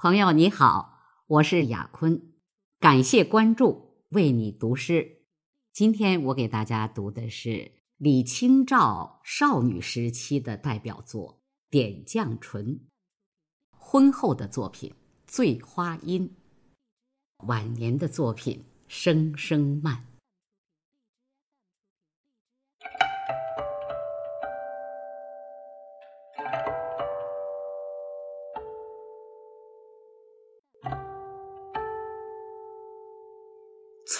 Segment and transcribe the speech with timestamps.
[0.00, 2.22] 朋友你好，我是雅坤，
[2.78, 5.22] 感谢关注，为你读诗。
[5.72, 11.32] 今天我给大家读的是李清照少女时期的代表作
[11.68, 12.64] 《点绛唇》，
[13.76, 14.88] 婚后的作品
[15.26, 16.28] 《醉花阴》，
[17.48, 18.56] 晚年的作品
[18.86, 19.96] 《声声慢》。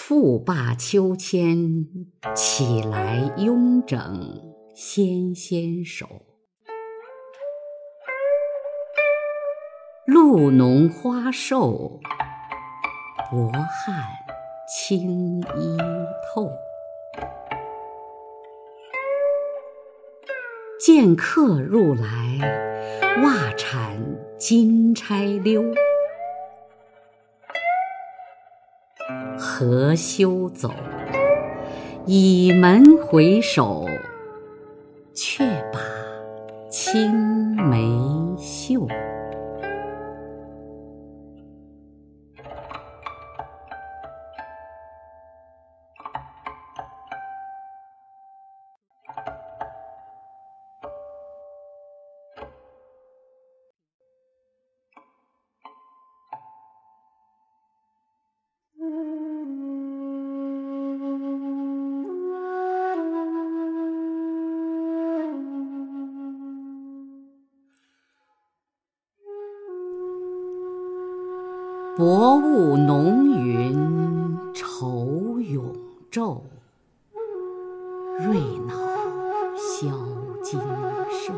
[0.09, 1.85] 复罢秋千，
[2.35, 4.41] 起来慵整
[4.73, 6.07] 纤纤手。
[10.07, 11.99] 露浓花瘦，
[13.29, 14.03] 薄汗
[14.67, 15.77] 轻衣
[16.33, 16.49] 透。
[20.83, 24.03] 见客入来，袜铲
[24.39, 25.63] 金钗溜。
[29.37, 30.71] 何羞走？
[32.05, 33.85] 倚门回首，
[35.13, 35.79] 却把
[36.69, 37.11] 青
[37.55, 37.85] 梅
[38.37, 38.87] 嗅。
[71.99, 75.75] 薄雾浓云愁永
[76.09, 76.39] 昼，
[78.17, 78.73] 瑞脑
[79.57, 79.89] 消
[80.41, 80.57] 金
[81.11, 81.33] 兽。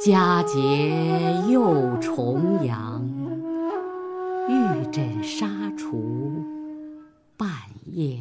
[0.00, 3.08] 佳节又重阳，
[4.48, 5.46] 玉枕纱
[5.78, 6.42] 厨，
[7.36, 7.48] 半
[7.92, 8.18] 夜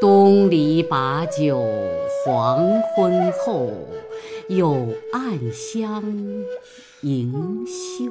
[0.00, 1.62] 东篱把酒
[2.24, 2.64] 黄
[2.96, 3.70] 昏后，
[4.48, 6.02] 有暗香
[7.02, 8.10] 盈袖。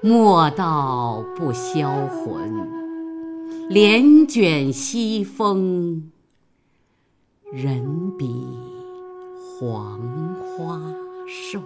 [0.00, 2.68] 莫道不销魂，
[3.68, 6.10] 帘卷西风，
[7.52, 8.46] 人比
[9.58, 10.00] 黄
[10.56, 10.80] 花
[11.26, 11.60] 瘦。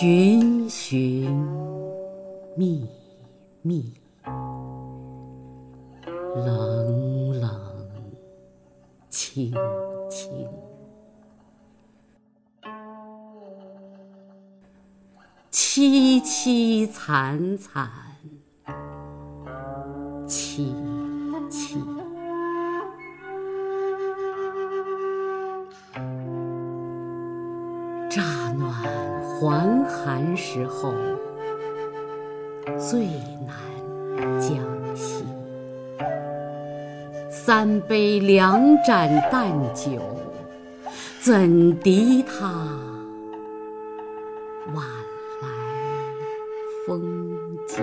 [0.00, 1.30] 寻寻
[2.56, 2.88] 觅
[3.60, 3.92] 觅，
[6.36, 7.50] 冷冷
[9.10, 9.52] 清
[10.08, 10.48] 清，
[15.50, 17.90] 凄凄惨惨，
[20.26, 20.74] 凄
[21.50, 21.76] 凄。
[28.08, 30.92] 乍暖还寒时候，
[32.78, 33.06] 最
[33.46, 33.56] 难
[34.38, 34.58] 将
[34.94, 35.24] 息。
[37.30, 39.98] 三杯两盏淡酒，
[41.20, 42.48] 怎敌他
[44.74, 44.84] 晚
[45.40, 45.48] 来
[46.86, 47.00] 风
[47.66, 47.80] 急？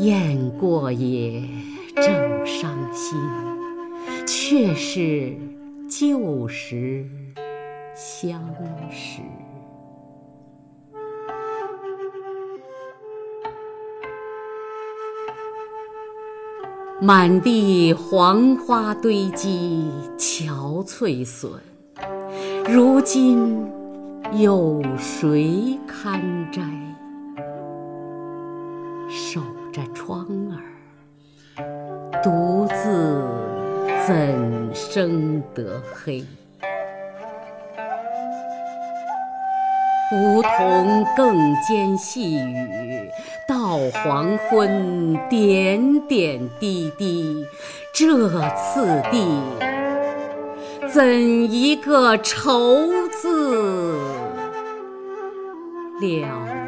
[0.00, 1.42] 雁过也，
[1.96, 3.18] 正伤心，
[4.26, 5.36] 却是
[5.90, 7.04] 旧时
[7.94, 8.40] 相
[8.90, 9.20] 识。
[17.02, 19.84] 满地黄花堆积，
[20.16, 21.52] 憔悴损。
[22.66, 23.70] 如今
[24.32, 26.62] 有谁堪摘？
[29.10, 30.58] 手着窗儿，
[32.22, 33.24] 独自
[34.06, 36.24] 怎生得黑？
[40.12, 43.08] 梧桐更兼细雨，
[43.46, 47.46] 到黄昏点点滴滴。
[47.94, 49.24] 这次第，
[50.92, 52.88] 怎一个愁
[53.22, 53.94] 字
[56.00, 56.59] 了